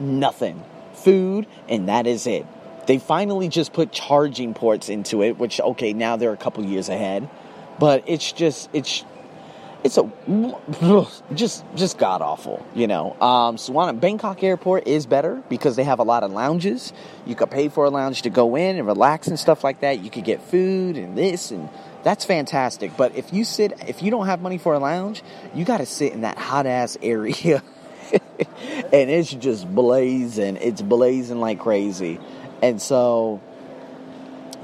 Nothing. 0.00 0.62
Food, 0.94 1.46
and 1.68 1.88
that 1.88 2.06
is 2.06 2.26
it. 2.26 2.46
They 2.86 2.98
finally 2.98 3.48
just 3.48 3.72
put 3.72 3.92
charging 3.92 4.54
ports 4.54 4.88
into 4.88 5.22
it, 5.22 5.38
which 5.38 5.60
okay, 5.60 5.92
now 5.92 6.16
they're 6.16 6.32
a 6.32 6.36
couple 6.36 6.64
years 6.64 6.88
ahead. 6.88 7.28
But 7.78 8.04
it's 8.06 8.30
just 8.32 8.68
it's 8.72 9.04
it's 9.84 9.98
a 9.98 10.10
just 11.34 11.62
just 11.74 11.98
god 11.98 12.22
awful, 12.22 12.64
you 12.74 12.86
know. 12.86 13.12
Um, 13.20 13.56
Suwana 13.56 13.98
Bangkok 13.98 14.42
Airport 14.42 14.88
is 14.88 15.04
better 15.04 15.42
because 15.50 15.76
they 15.76 15.84
have 15.84 15.98
a 15.98 16.02
lot 16.02 16.24
of 16.24 16.32
lounges. 16.32 16.92
You 17.26 17.34
could 17.34 17.50
pay 17.50 17.68
for 17.68 17.84
a 17.84 17.90
lounge 17.90 18.22
to 18.22 18.30
go 18.30 18.56
in 18.56 18.76
and 18.76 18.86
relax 18.86 19.28
and 19.28 19.38
stuff 19.38 19.62
like 19.62 19.80
that. 19.80 20.00
You 20.00 20.10
could 20.10 20.24
get 20.24 20.40
food 20.40 20.96
and 20.96 21.16
this 21.16 21.50
and 21.50 21.68
that's 22.02 22.24
fantastic. 22.24 22.96
But 22.96 23.14
if 23.16 23.32
you 23.32 23.44
sit, 23.44 23.72
if 23.86 24.02
you 24.02 24.10
don't 24.10 24.26
have 24.26 24.40
money 24.40 24.58
for 24.58 24.74
a 24.74 24.78
lounge, 24.78 25.22
you 25.54 25.64
got 25.64 25.78
to 25.78 25.86
sit 25.86 26.12
in 26.12 26.22
that 26.22 26.38
hot 26.38 26.66
ass 26.66 26.96
area, 27.02 27.62
and 28.12 29.10
it's 29.10 29.30
just 29.30 29.72
blazing. 29.74 30.56
It's 30.56 30.82
blazing 30.82 31.40
like 31.40 31.58
crazy, 31.58 32.20
and 32.62 32.80
so 32.80 33.40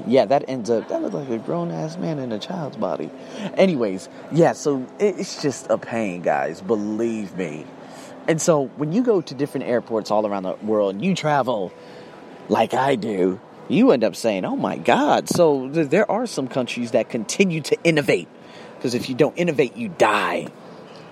yeah, 0.07 0.25
that 0.25 0.45
ends 0.47 0.69
up 0.69 0.87
that 0.89 1.01
looks 1.01 1.15
like 1.15 1.29
a 1.29 1.37
grown 1.37 1.71
ass 1.71 1.97
man 1.97 2.19
in 2.19 2.31
a 2.31 2.39
child's 2.39 2.77
body. 2.77 3.09
Anyways, 3.55 4.09
yeah, 4.31 4.53
so 4.53 4.85
it's 4.99 5.41
just 5.41 5.67
a 5.69 5.77
pain, 5.77 6.21
guys. 6.21 6.61
Believe 6.61 7.35
me. 7.35 7.65
And 8.27 8.41
so 8.41 8.65
when 8.77 8.91
you 8.91 9.03
go 9.03 9.21
to 9.21 9.33
different 9.33 9.67
airports 9.67 10.11
all 10.11 10.27
around 10.27 10.43
the 10.43 10.53
world 10.63 10.95
and 10.95 11.03
you 11.03 11.15
travel 11.15 11.71
like 12.49 12.73
I 12.73 12.95
do, 12.95 13.39
you 13.67 13.91
end 13.91 14.03
up 14.03 14.15
saying, 14.15 14.45
"Oh 14.45 14.55
my 14.55 14.77
God!" 14.77 15.29
So 15.29 15.69
th- 15.69 15.89
there 15.89 16.09
are 16.09 16.25
some 16.25 16.47
countries 16.47 16.91
that 16.91 17.09
continue 17.09 17.61
to 17.61 17.77
innovate 17.83 18.27
because 18.75 18.93
if 18.93 19.09
you 19.09 19.15
don't 19.15 19.37
innovate, 19.37 19.75
you 19.77 19.89
die. 19.89 20.47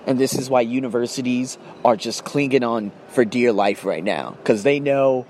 And 0.06 0.18
this 0.18 0.34
is 0.34 0.48
why 0.48 0.62
universities 0.62 1.58
are 1.84 1.96
just 1.96 2.24
clinging 2.24 2.64
on 2.64 2.90
for 3.08 3.24
dear 3.24 3.52
life 3.52 3.84
right 3.84 4.02
now 4.02 4.36
because 4.38 4.62
they 4.62 4.80
know 4.80 5.26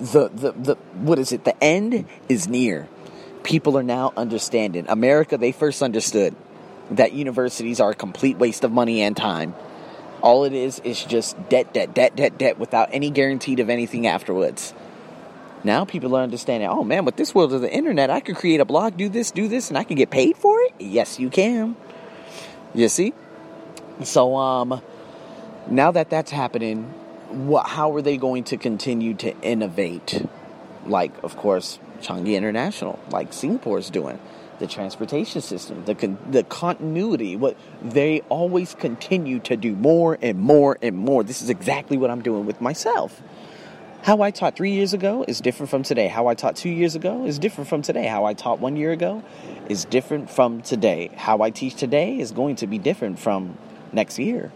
the, 0.00 0.28
the, 0.28 0.52
the 0.52 0.74
what 0.94 1.18
is 1.18 1.32
it? 1.32 1.44
The 1.44 1.62
end 1.62 2.06
is 2.28 2.48
near. 2.48 2.88
People 3.42 3.78
are 3.78 3.82
now 3.82 4.12
understanding. 4.16 4.86
America, 4.88 5.38
they 5.38 5.52
first 5.52 5.82
understood 5.82 6.34
that 6.90 7.12
universities 7.12 7.80
are 7.80 7.90
a 7.90 7.94
complete 7.94 8.38
waste 8.38 8.64
of 8.64 8.72
money 8.72 9.02
and 9.02 9.16
time. 9.16 9.54
All 10.22 10.44
it 10.44 10.52
is 10.52 10.80
is 10.80 11.04
just 11.04 11.36
debt, 11.48 11.72
debt, 11.72 11.94
debt, 11.94 12.16
debt, 12.16 12.38
debt 12.38 12.58
without 12.58 12.88
any 12.92 13.10
guarantee 13.10 13.60
of 13.60 13.70
anything 13.70 14.06
afterwards. 14.06 14.74
Now 15.64 15.84
people 15.84 16.16
are 16.16 16.22
understanding, 16.22 16.68
oh 16.68 16.84
man, 16.84 17.04
with 17.04 17.16
this 17.16 17.34
world 17.34 17.52
of 17.52 17.60
the 17.60 17.72
internet, 17.72 18.10
I 18.10 18.20
could 18.20 18.36
create 18.36 18.60
a 18.60 18.64
blog, 18.64 18.96
do 18.96 19.08
this, 19.08 19.30
do 19.30 19.48
this, 19.48 19.68
and 19.68 19.78
I 19.78 19.84
can 19.84 19.96
get 19.96 20.10
paid 20.10 20.36
for 20.36 20.58
it? 20.60 20.74
Yes, 20.78 21.18
you 21.18 21.30
can. 21.30 21.76
You 22.74 22.88
see? 22.88 23.12
So, 24.04 24.36
um, 24.36 24.80
now 25.68 25.90
that 25.90 26.10
that's 26.10 26.30
happening, 26.30 26.92
what, 27.30 27.66
how 27.66 27.94
are 27.94 28.02
they 28.02 28.16
going 28.16 28.44
to 28.44 28.56
continue 28.56 29.14
to 29.14 29.38
innovate? 29.40 30.26
Like, 30.86 31.12
of 31.22 31.36
course, 31.36 31.78
Changi 32.00 32.34
International, 32.36 32.98
like 33.10 33.32
Singapore 33.32 33.78
is 33.78 33.90
doing, 33.90 34.18
the 34.58 34.66
transportation 34.66 35.40
system, 35.40 35.84
the 35.84 35.94
con- 35.94 36.18
the 36.30 36.42
continuity. 36.44 37.36
What 37.36 37.56
they 37.82 38.20
always 38.28 38.74
continue 38.74 39.38
to 39.40 39.56
do 39.56 39.74
more 39.76 40.18
and 40.20 40.38
more 40.38 40.78
and 40.82 40.96
more. 40.96 41.22
This 41.22 41.42
is 41.42 41.50
exactly 41.50 41.96
what 41.96 42.10
I'm 42.10 42.22
doing 42.22 42.46
with 42.46 42.60
myself. 42.60 43.22
How 44.02 44.22
I 44.22 44.30
taught 44.30 44.56
three 44.56 44.72
years 44.72 44.94
ago 44.94 45.24
is 45.26 45.40
different 45.40 45.70
from 45.70 45.82
today. 45.82 46.08
How 46.08 46.28
I 46.28 46.34
taught 46.34 46.56
two 46.56 46.70
years 46.70 46.94
ago 46.94 47.24
is 47.26 47.38
different 47.38 47.68
from 47.68 47.82
today. 47.82 48.06
How 48.06 48.24
I 48.24 48.32
taught 48.32 48.60
one 48.60 48.76
year 48.76 48.92
ago 48.92 49.22
is 49.68 49.84
different 49.84 50.30
from 50.30 50.62
today. 50.62 51.10
How 51.16 51.42
I 51.42 51.50
teach 51.50 51.74
today 51.74 52.18
is 52.18 52.30
going 52.32 52.56
to 52.56 52.66
be 52.66 52.78
different 52.78 53.18
from 53.18 53.58
next 53.92 54.18
year 54.18 54.52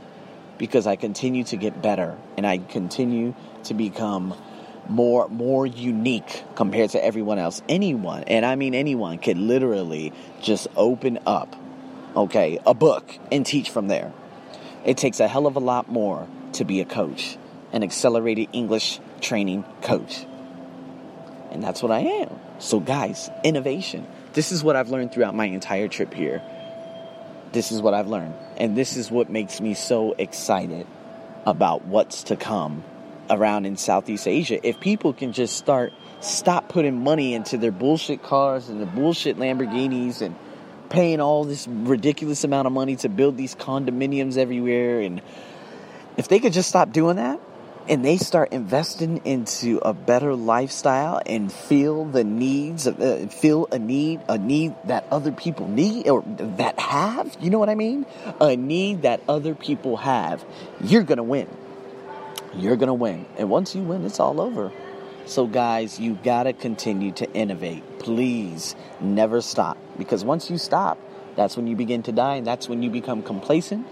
because 0.58 0.86
I 0.86 0.96
continue 0.96 1.44
to 1.44 1.56
get 1.56 1.82
better 1.82 2.16
and 2.36 2.46
I 2.46 2.58
continue 2.58 3.34
to 3.64 3.74
become 3.74 4.34
more 4.88 5.28
more 5.28 5.66
unique 5.66 6.44
compared 6.54 6.90
to 6.90 7.04
everyone 7.04 7.38
else. 7.38 7.62
Anyone, 7.68 8.24
and 8.24 8.44
I 8.44 8.56
mean 8.56 8.74
anyone, 8.74 9.18
could 9.18 9.38
literally 9.38 10.12
just 10.40 10.66
open 10.76 11.18
up, 11.26 11.54
okay, 12.16 12.58
a 12.66 12.74
book 12.74 13.16
and 13.30 13.46
teach 13.46 13.70
from 13.70 13.88
there. 13.88 14.12
It 14.84 14.96
takes 14.96 15.20
a 15.20 15.28
hell 15.28 15.46
of 15.46 15.56
a 15.56 15.60
lot 15.60 15.88
more 15.88 16.26
to 16.54 16.64
be 16.64 16.80
a 16.80 16.84
coach, 16.84 17.38
an 17.72 17.82
accelerated 17.82 18.48
English 18.52 19.00
training 19.20 19.64
coach. 19.82 20.26
And 21.50 21.62
that's 21.62 21.82
what 21.82 21.92
I 21.92 22.00
am. 22.00 22.30
So, 22.58 22.80
guys, 22.80 23.30
innovation. 23.44 24.06
This 24.32 24.52
is 24.52 24.64
what 24.64 24.74
I've 24.74 24.88
learned 24.88 25.12
throughout 25.12 25.34
my 25.34 25.44
entire 25.46 25.86
trip 25.88 26.14
here. 26.14 26.42
This 27.52 27.72
is 27.72 27.82
what 27.82 27.94
I've 27.94 28.08
learned. 28.08 28.34
And 28.56 28.76
this 28.76 28.96
is 28.96 29.10
what 29.10 29.30
makes 29.30 29.60
me 29.60 29.74
so 29.74 30.14
excited 30.18 30.86
about 31.46 31.84
what's 31.84 32.24
to 32.24 32.36
come 32.36 32.82
around 33.28 33.66
in 33.66 33.76
Southeast 33.76 34.26
Asia. 34.26 34.66
If 34.66 34.80
people 34.80 35.12
can 35.12 35.32
just 35.32 35.56
start, 35.56 35.92
stop 36.20 36.68
putting 36.68 37.02
money 37.02 37.34
into 37.34 37.58
their 37.58 37.72
bullshit 37.72 38.22
cars 38.22 38.68
and 38.68 38.80
the 38.80 38.86
bullshit 38.86 39.36
Lamborghinis 39.36 40.22
and 40.22 40.34
paying 40.88 41.20
all 41.20 41.44
this 41.44 41.66
ridiculous 41.66 42.44
amount 42.44 42.66
of 42.66 42.72
money 42.72 42.96
to 42.96 43.08
build 43.08 43.36
these 43.36 43.54
condominiums 43.54 44.36
everywhere. 44.36 45.00
And 45.00 45.22
if 46.16 46.28
they 46.28 46.38
could 46.38 46.52
just 46.52 46.68
stop 46.68 46.92
doing 46.92 47.16
that, 47.16 47.40
and 47.88 48.04
they 48.04 48.16
start 48.16 48.52
investing 48.52 49.20
into 49.24 49.78
a 49.78 49.92
better 49.92 50.34
lifestyle 50.34 51.20
and 51.26 51.52
feel 51.52 52.04
the 52.04 52.24
needs 52.24 52.86
of, 52.86 53.00
uh, 53.00 53.26
feel 53.26 53.66
a 53.72 53.78
need 53.78 54.20
a 54.28 54.38
need 54.38 54.74
that 54.84 55.04
other 55.10 55.32
people 55.32 55.68
need 55.68 56.08
or 56.08 56.22
that 56.26 56.78
have 56.78 57.36
you 57.40 57.50
know 57.50 57.58
what 57.58 57.68
i 57.68 57.74
mean? 57.74 58.06
A 58.40 58.56
need 58.56 59.02
that 59.02 59.20
other 59.28 59.54
people 59.54 59.96
have. 59.98 60.44
You're 60.80 61.02
gonna 61.02 61.22
win. 61.22 61.48
You're 62.54 62.76
gonna 62.76 62.94
win. 62.94 63.26
And 63.38 63.50
once 63.50 63.74
you 63.74 63.82
win 63.82 64.04
it's 64.04 64.20
all 64.20 64.40
over. 64.40 64.72
So 65.26 65.46
guys 65.46 65.98
you 65.98 66.18
gotta 66.22 66.52
continue 66.52 67.12
to 67.12 67.32
innovate. 67.32 67.98
Please 67.98 68.76
never 69.00 69.40
stop. 69.40 69.76
Because 69.98 70.24
once 70.24 70.50
you 70.50 70.58
stop 70.58 70.98
that's 71.34 71.56
when 71.56 71.66
you 71.66 71.76
begin 71.76 72.02
to 72.04 72.12
die 72.12 72.36
and 72.36 72.46
that's 72.46 72.68
when 72.68 72.82
you 72.82 72.90
become 72.90 73.22
complacent 73.22 73.86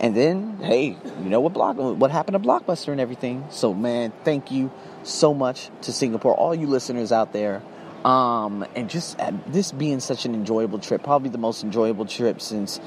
and 0.00 0.16
then, 0.16 0.58
hey, 0.62 0.96
you 1.22 1.28
know 1.28 1.40
what 1.40 1.52
block 1.52 1.76
what 1.76 2.10
happened 2.10 2.42
to 2.42 2.48
Blockbuster 2.48 2.88
and 2.88 3.00
everything. 3.00 3.44
So 3.50 3.74
man, 3.74 4.12
thank 4.24 4.50
you 4.50 4.72
so 5.02 5.34
much 5.34 5.70
to 5.82 5.92
Singapore, 5.92 6.34
all 6.34 6.54
you 6.54 6.66
listeners 6.66 7.12
out 7.12 7.34
there. 7.34 7.62
Um, 8.04 8.64
and 8.74 8.88
just 8.88 9.20
uh, 9.20 9.32
this 9.46 9.72
being 9.72 10.00
such 10.00 10.24
an 10.24 10.34
enjoyable 10.34 10.78
trip, 10.78 11.02
probably 11.04 11.28
the 11.28 11.38
most 11.38 11.62
enjoyable 11.62 12.06
trip 12.06 12.40
since 12.40 12.80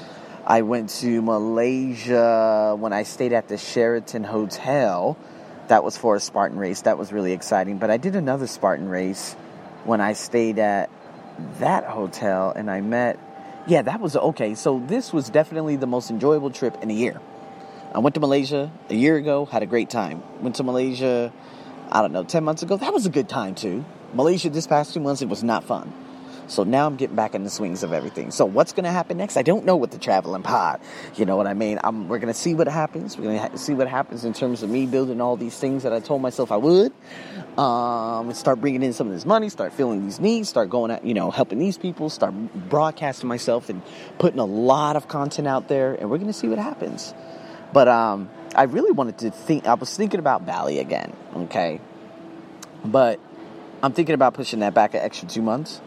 I 0.44 0.62
went 0.62 0.90
to 1.00 1.22
Malaysia 1.22 2.74
when 2.76 2.92
I 2.92 3.04
stayed 3.04 3.32
at 3.32 3.46
the 3.46 3.58
Sheraton 3.58 4.24
Hotel. 4.24 5.16
That 5.68 5.84
was 5.84 5.96
for 5.96 6.16
a 6.16 6.20
Spartan 6.20 6.58
race. 6.58 6.82
That 6.82 6.98
was 6.98 7.12
really 7.12 7.32
exciting. 7.32 7.78
But 7.78 7.90
I 7.90 7.96
did 7.96 8.16
another 8.16 8.48
Spartan 8.48 8.88
race 8.88 9.34
when 9.84 10.00
I 10.00 10.14
stayed 10.14 10.58
at 10.58 10.90
that 11.60 11.84
hotel 11.84 12.52
and 12.54 12.68
I 12.68 12.80
met 12.80 13.18
yeah, 13.66 13.82
that 13.82 14.00
was 14.00 14.16
okay. 14.16 14.54
So 14.54 14.82
this 14.86 15.12
was 15.12 15.30
definitely 15.30 15.76
the 15.76 15.86
most 15.86 16.10
enjoyable 16.10 16.50
trip 16.50 16.76
in 16.82 16.90
a 16.90 16.94
year. 16.94 17.20
I 17.94 17.98
went 18.00 18.14
to 18.14 18.20
Malaysia 18.20 18.70
a 18.90 18.94
year 18.94 19.16
ago, 19.16 19.44
had 19.46 19.62
a 19.62 19.66
great 19.66 19.88
time. 19.88 20.22
Went 20.40 20.56
to 20.56 20.62
Malaysia, 20.62 21.32
I 21.90 22.02
don't 22.02 22.12
know, 22.12 22.24
10 22.24 22.44
months 22.44 22.62
ago. 22.62 22.76
That 22.76 22.92
was 22.92 23.06
a 23.06 23.10
good 23.10 23.28
time 23.28 23.54
too. 23.54 23.84
Malaysia 24.12 24.50
this 24.50 24.66
past 24.66 24.92
two 24.92 25.00
months, 25.00 25.22
it 25.22 25.28
was 25.28 25.42
not 25.42 25.64
fun. 25.64 25.92
So 26.46 26.62
now 26.62 26.86
I'm 26.86 26.96
getting 26.96 27.16
back 27.16 27.34
in 27.34 27.42
the 27.42 27.50
swings 27.50 27.82
of 27.82 27.92
everything. 27.92 28.30
So 28.30 28.44
what's 28.44 28.72
going 28.72 28.84
to 28.84 28.90
happen 28.90 29.16
next? 29.16 29.36
I 29.36 29.42
don't 29.42 29.64
know 29.64 29.76
with 29.76 29.90
the 29.90 29.98
traveling 29.98 30.42
pod. 30.42 30.80
You 31.16 31.24
know 31.24 31.36
what 31.36 31.46
I 31.46 31.54
mean? 31.54 31.78
I'm, 31.82 32.08
we're 32.08 32.18
going 32.18 32.32
to 32.32 32.38
see 32.38 32.54
what 32.54 32.68
happens. 32.68 33.16
We're 33.16 33.24
going 33.24 33.36
to 33.36 33.48
ha- 33.48 33.56
see 33.56 33.72
what 33.74 33.88
happens 33.88 34.24
in 34.24 34.34
terms 34.34 34.62
of 34.62 34.68
me 34.68 34.86
building 34.86 35.20
all 35.20 35.36
these 35.36 35.58
things 35.58 35.84
that 35.84 35.92
I 35.92 36.00
told 36.00 36.20
myself 36.20 36.52
I 36.52 36.56
would. 36.56 36.92
Um, 37.58 38.32
start 38.34 38.60
bringing 38.60 38.82
in 38.82 38.92
some 38.92 39.06
of 39.06 39.12
this 39.12 39.24
money, 39.24 39.48
start 39.48 39.72
filling 39.72 40.04
these 40.04 40.20
needs, 40.20 40.48
start 40.48 40.68
going 40.68 40.90
at, 40.90 41.04
you 41.04 41.14
know, 41.14 41.30
helping 41.30 41.58
these 41.58 41.78
people, 41.78 42.10
start 42.10 42.34
broadcasting 42.68 43.28
myself 43.28 43.68
and 43.68 43.80
putting 44.18 44.40
a 44.40 44.44
lot 44.44 44.96
of 44.96 45.08
content 45.08 45.48
out 45.48 45.68
there. 45.68 45.94
And 45.94 46.10
we're 46.10 46.18
going 46.18 46.26
to 46.26 46.38
see 46.38 46.48
what 46.48 46.58
happens. 46.58 47.14
But 47.72 47.88
um, 47.88 48.28
I 48.54 48.64
really 48.64 48.92
wanted 48.92 49.18
to 49.18 49.30
think, 49.30 49.66
I 49.66 49.74
was 49.74 49.96
thinking 49.96 50.20
about 50.20 50.44
Bali 50.44 50.78
again, 50.78 51.12
okay? 51.36 51.80
But 52.84 53.18
I'm 53.82 53.92
thinking 53.92 54.14
about 54.14 54.34
pushing 54.34 54.60
that 54.60 54.74
back 54.74 54.94
an 54.94 55.00
extra 55.00 55.28
two 55.28 55.42
months 55.42 55.80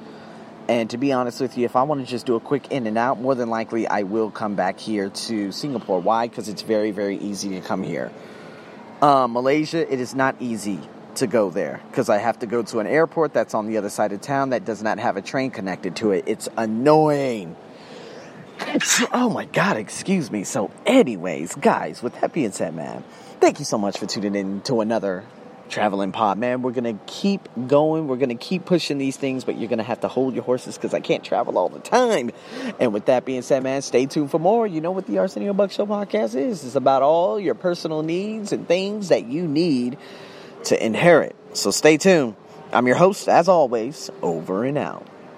and 0.68 0.90
to 0.90 0.98
be 0.98 1.14
honest 1.14 1.40
with 1.40 1.58
you, 1.58 1.66
if 1.66 1.76
I 1.76 1.84
want 1.84 2.02
to 2.02 2.08
just 2.08 2.26
do 2.26 2.36
a 2.36 2.40
quick 2.40 2.72
in 2.72 2.88
and 2.88 2.98
out, 2.98 3.22
more 3.22 3.36
than 3.36 3.50
likely 3.50 3.88
I 3.88 4.04
will 4.04 4.32
come 4.32 4.56
back 4.56 4.80
here 4.80 5.10
to 5.10 5.52
Singapore. 5.52 6.00
Why? 6.02 6.28
Because 6.28 6.50
it's 6.50 6.62
very, 6.62 6.92
very 6.92 7.18
easy 7.18 7.50
to 7.52 7.62
come 7.62 7.84
here. 7.84 8.12
Uh, 9.02 9.28
Malaysia, 9.28 9.92
it 9.92 10.00
is 10.00 10.14
not 10.14 10.36
easy 10.42 10.80
to 11.16 11.28
go 11.28 11.50
there 11.50 11.82
because 11.90 12.10
I 12.10 12.18
have 12.18 12.40
to 12.40 12.48
go 12.48 12.64
to 12.64 12.80
an 12.80 12.88
airport 12.88 13.34
that's 13.34 13.54
on 13.54 13.68
the 13.68 13.78
other 13.78 13.90
side 13.90 14.12
of 14.12 14.22
town 14.22 14.50
that 14.50 14.66
does 14.66 14.84
not 14.84 15.00
have 15.00 15.18
a 15.18 15.22
train 15.22 15.52
connected 15.52 15.96
to 15.98 16.12
it. 16.12 16.26
It's 16.28 16.50
annoying. 16.58 17.56
Oh 19.14 19.30
my 19.30 19.46
God, 19.46 19.78
excuse 19.78 20.32
me. 20.32 20.44
So, 20.44 20.72
anyways, 20.86 21.56
guys, 21.56 22.02
with 22.02 22.20
that 22.22 22.34
being 22.34 22.52
said, 22.52 22.76
man, 22.76 23.04
thank 23.40 23.60
you 23.60 23.66
so 23.66 23.78
much 23.78 24.00
for 24.00 24.08
tuning 24.08 24.36
in 24.36 24.62
to 24.62 24.82
another 24.82 25.24
traveling 25.70 26.12
pod, 26.12 26.38
man. 26.38 26.62
We're 26.62 26.72
gonna 26.72 27.00
keep 27.06 27.48
going. 27.68 28.08
We're 28.08 28.18
gonna 28.18 28.36
keep 28.36 28.66
pushing 28.66 28.98
these 28.98 29.18
things, 29.18 29.44
but 29.44 29.58
you're 29.58 29.70
gonna 29.70 29.84
have 29.84 30.02
to 30.02 30.08
hold 30.08 30.34
your 30.34 30.44
horses 30.44 30.78
because 30.78 30.94
I 30.94 31.00
can't 31.00 31.24
travel 31.24 31.58
all 31.58 31.70
the 31.70 31.80
time. 31.80 32.32
And 32.80 32.94
with 32.94 33.06
that 33.06 33.26
being 33.26 33.42
said, 33.42 33.64
man, 33.64 33.82
stay 33.82 34.06
tuned 34.06 34.32
for 34.32 34.40
more. 34.40 34.68
You 34.68 34.82
know 34.82 34.92
what 34.92 35.08
the 35.08 35.20
Arsenio 35.20 35.54
Buck 35.54 35.72
Show 35.72 35.86
podcast 35.86 36.36
is? 36.36 36.64
It's 36.64 36.76
about 36.76 37.02
all 37.02 37.40
your 37.40 37.56
personal 37.56 38.04
needs 38.04 38.52
and 38.52 38.68
things 38.68 39.10
that 39.10 39.26
you 39.26 39.48
need 39.48 39.98
to 40.66 40.86
inherit. 40.86 41.36
So 41.54 41.72
stay 41.72 41.98
tuned. 41.98 42.36
I'm 42.72 42.88
your 42.88 42.98
host, 42.98 43.30
as 43.30 43.48
always, 43.48 44.10
over 44.22 44.66
and 44.66 44.78
out. 44.78 45.08